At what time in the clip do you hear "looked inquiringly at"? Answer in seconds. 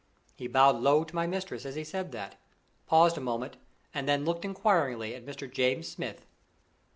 4.25-5.27